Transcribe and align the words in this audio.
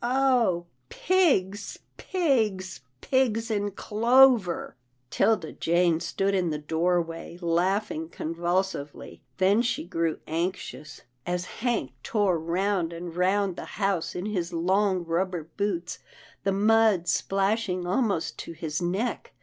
Oh! 0.03 0.65
Pigs! 0.89 1.77
Pigs! 1.95 2.81
Pigs 3.01 3.51
in 3.51 3.69
clover!" 3.69 4.75
'Tilda 5.11 5.51
Jane 5.51 5.99
stood 5.99 6.33
in 6.33 6.49
the 6.49 6.57
doorway, 6.57 7.37
laughing 7.39 8.09
con 8.09 8.33
vulsively; 8.33 9.19
then 9.37 9.61
she 9.61 9.83
grew 9.83 10.17
anxious, 10.25 11.01
as 11.27 11.45
Hank 11.61 11.91
tore 12.01 12.39
round 12.39 12.91
and 12.91 13.15
round 13.15 13.55
the 13.55 13.65
house 13.77 14.15
in 14.15 14.25
his 14.25 14.51
long 14.51 15.05
rubber 15.05 15.43
boots, 15.55 15.99
the 16.43 16.51
mud 16.51 17.07
splashing 17.07 17.85
almost 17.85 18.39
to 18.39 18.53
his 18.53 18.81
neck. 18.81 19.33